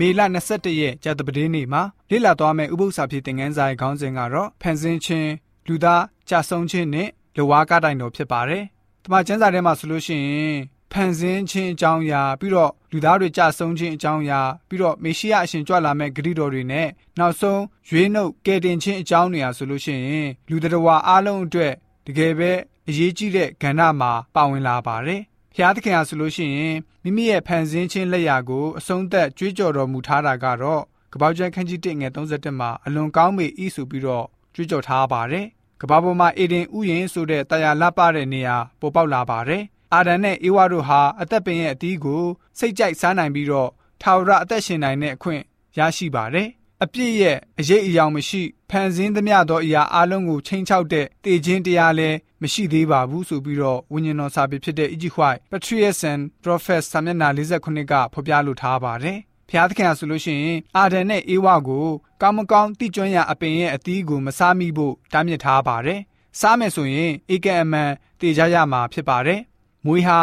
[0.00, 0.20] မေလ
[0.50, 5.30] 22ရက်ကြာသပတေးနေ့မှာလေ့လာသွားမယ့်ဥပုသ္စာဖြစ်တဲ့ငန်းစာရဲ့ခေါင်းစဉ်ကတော့ဖန်ဆင်းခြင်း
[5.66, 8.64] လူသားကြဆုံးခြင်းနဲ့လဝါကတိုင်တော်ဖြစ်ပါတယ်။
[9.04, 10.58] တမန်ကျမ်းစာထဲမှာဆိုလို့ရှိရင်
[10.92, 16.88] ဖန်ဆင်းခြင်းအကြောင်းအရာပြီးတော့လူသားတွေကြဆုံးခြင်းအကြောင်းအရာပြီးတော့မေရှိယအရှင်ကြွလာမဲ့ဂရိတော်တွေနဲ့
[17.18, 21.72] နောက်ဆုံးရွေးနှုတ်ကယ်တင်ခြင်းအကြောင်းတွေဟာဆိုလို့ရှိရင်လူတော်အားလုံးအတွက်
[22.06, 22.52] တကယ်ပဲ
[22.88, 25.22] အရေးကြီးတဲ့ကဏ္ဍမှာပါဝင်လာပါတယ်။
[25.56, 30.82] ဖျားသခင်ဟာဆိုလို့ရှိရင်မိမိရဲ့ဖန်ဆင်းခြင်းလက်ရာကိုအဆုံးသက်ကြွေးကြော်တော်မူထားတာကတော့
[31.12, 35.46] ကပောက်ကျန်းခန်းကြီး1ငယ်31မှာအလွန်ကောင်းမေဤဆိုပြီးတော့ကြွေးကြော်ထားပါတယ်။
[35.80, 39.62] ကဘာပေါ်မှာအေဒင်ဥယျင်ဆိုတဲ့တရားလှပတဲ့နေရာပေါ်ပေါက်လာပါတယ်။
[39.94, 42.22] အာဒန်နဲ့အေဝါတို့ဟာအသက်ပင်ရဲ့အသီးကို
[42.58, 43.70] စိတ်ကြိုက်စားနိုင်ပြီးတော့
[44.02, 45.42] ထာဝရအသက်ရှင်နိုင်တဲ့အခွင့်
[45.78, 46.48] ရရှိပါတယ်။
[46.84, 48.42] အပြည့်ရဲ့အရေးအယောင်မရှိ
[48.74, 55.04] ဖန်ဆင်းသမျှသောအရာအလုံးကိုချိန်ချောက်တဲ့တည်ခြင်းတရားလည်းမရှိသေးပါဘူးဆိုပြီးတော့ဝိညာဉ်တော်စာပေဖြစ်တဲ့ E.G.
[55.16, 61.86] White Patriarchs and Prophets စာမျက်နှာ49ကဖော်ပြလိုထားပါတယ်။ဖျားသခင်ဆိုလို့ရှိရင်အာဒန်နဲ့အေဝါကို
[62.20, 66.00] ကောင်းမကောင်းတိကျွမ်းရအပင်ရဲ့အသီးကိုမစားမိဖို့တားမြစ်ထားပါတယ်။
[66.40, 69.40] စားမယ်ဆိုရင်ဧကအမှန်တည်ကြရမှာဖြစ်ပါတယ်။
[69.86, 70.20] မွေဟာ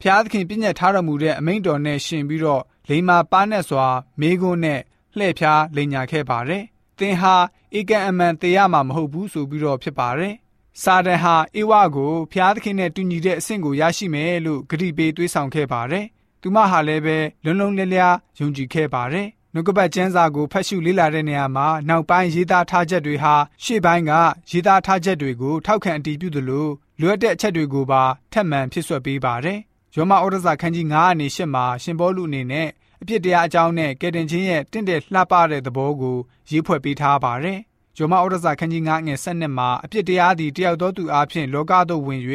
[0.00, 3.86] ဖျားသခင်ပြည့်ညတ်ထားတော်မူတဲ့အမိန့်တော်နဲ့ရှင်ပြီးတော့လိမ္မာပါနဲ့စွာ
[4.20, 4.80] မေးခွန်းနဲ့
[5.16, 6.64] လှည့်ဖျားလိန်ညာခဲ့ပါတယ်။
[6.98, 7.34] သင်ဟာ
[7.78, 10.34] ဧကန်အမှန်တရားမှာမဟုတ်ဘူးဆိုပြီးတော့ဖြစ်ပါတယ်။
[10.82, 16.04] စာဒန်ဟာဧဝကိုဖျားသခင်နဲ့တူညီတဲ့အဆင့်ကိုရရှိမယ်လို့ဂရုပေးသွေးဆောင်ခဲ့ပါတယ်။
[16.42, 18.02] သူမဟာလည်းပဲလုံလုံလည်လည်
[18.38, 23.34] ယုံကြည်ခဲ့ပါတယ်။နှုတ်ကပတ်ကျမ်းစာကိုဖတ်ရှုလေ့လာတဲ့နေရာမှာနောက်ပိုင်းရေးသားထားချက်တွေဟာ
[23.64, 24.12] ရှေ့ပိုင်းက
[24.50, 26.68] ရေးသားထားချက်တွေကိုထောက်ခံအတည်ပြုသလို
[27.00, 29.58] လွတ်တဲ့အချက်တွေကိုပါထပ်မံဖြစ်ဆွတ်ပေးပါတယ်။
[29.96, 32.68] ယောမဩရစာခန်းကြီး9အနေ8မှာရှင်ဘောလူအနေနဲ့
[33.04, 36.16] အဖြစ်တရားအကြောင်းနဲ့ကယ်တင်ခြင်းရဲ့တင့်တယ်လှပတဲ့သဘောကို
[36.50, 37.58] ရေးဖွဲ့ပေးထားပါတယ်။
[37.96, 42.20] ဂျောမဩရစာခန်းကြီး9ငယ်7မှာအဖြစ်တရားသည်တယောက်သောသူအားဖြင့်လောကသို့ဝင်၍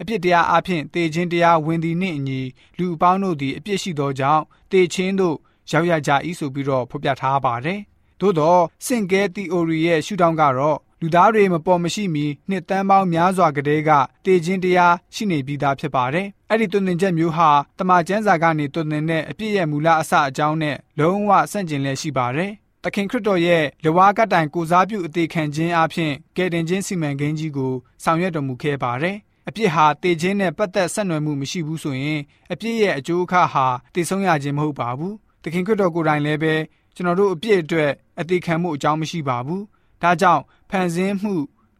[0.00, 2.40] အဖြစ်တရားအားဖြင့်တေခြင်းတရားဝင်သည်နှင့်အညီ
[2.78, 5.36] လူအပေါင်းတို့သည်အပြစ်ရှိသောကြောင့်တေခြင်းသို့
[5.70, 7.80] ရောက်ရကြ၏ဆိုပြီးတော့ဖော်ပြထားပါတယ်။
[8.20, 8.56] သို့သော
[8.86, 13.90] စင်ကဲ theory ရဲ့ရှုထောင့်ကတော့လူသားတွေမပေါ်မရှိမီနှစ်တန်းပေါင်းများစွာကတည်းက
[14.24, 22.52] တည်ခြင်းတရားရှိနေပြီးသားဖြစ်ပါတယ်။ အဲ့ဒီတုန်သင်ချက်မျိုးဟာတမန်ကျမ်းစာကနေတုန်သင်တဲ့အပြည့်ရဲ့မူလအစအကြောင်းနဲ့လုံးဝဆန့်ကျင်လျက်ရှိပါတယ်။
[22.84, 27.72] သခင်ခရစ်တော်ရဲ့လဝါကတိုင်ကိုစားပြုအသေးခံခြင်းအပြင်ကယ်တင်ခြင်းစီမံကိန်းကြီးကို
[28.04, 29.16] ဆောင်ရွက်တော်မူခဲ့ပါတယ်။
[29.48, 32.20] အပြစ်ဟာတည်ခြင်းနဲ့ပတ်သက်ဆက်နွယ်မှုမရှိဘူးဆိုရင်
[32.52, 36.54] အပြစ်ရဲ့အကျိုးအခါဟာတည်ဆုံးရခြင်းမဟုတ်ပါဘူး။သခင်ခရစ်တော်ကိုယ်တိုင်လည်းပဲ
[36.94, 37.90] ကျွန်တော်တို့အပြစ်အတွက်
[38.20, 39.62] အသေးခံမှုအကြောင်းမရှိပါဘူး။
[40.02, 41.34] ဒါကြောင့်ဖန်ဆင်းမှု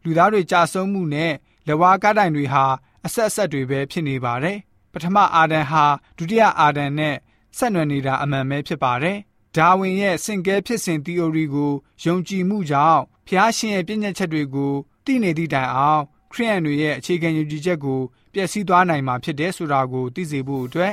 [0.04, 1.32] လူသားတွေကြာဆုံးမှုနဲ့
[1.66, 2.64] လက်ဝါးကားတိုင်တွေဟာ
[3.06, 4.58] အဆက်အဆက်တွေပဲဖြစ်နေပါတယ်။
[4.92, 5.84] ပထမအာဒံဟာ
[6.18, 7.16] ဒုတိယအာဒံနဲ့
[7.56, 9.18] ဆက်နွယ်နေတာအမှန်ပဲဖြစ်ပါတယ်။
[9.56, 11.72] ဒါဝင်ရဲ့စင်ကဲဖြစ်စဉ် theory ကို
[12.04, 14.74] ယုံကြည်မှုကြောင့်ဖျားရှင်ရဲ့ပြည့်ညက်ချက်တွေကို
[15.04, 16.02] သိနေသည့်တိုင်အောင်
[16.32, 18.00] ခရိယန်တွေရဲ့အခြေခံယုံကြည်ချက်ကို
[18.32, 20.92] ပျက်စီးသွားနိုင်မှာဖြစ်တယ်ဆိုတာကိုသိစေဖို့အတွက်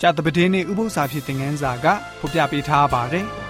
[0.00, 1.86] ဂျာတပတင်းနေဥပု္ပ္ပစာဖြစ်တဲ့ငန်းစာက
[2.18, 3.26] ဖော်ပြပေးထားပါတယ်။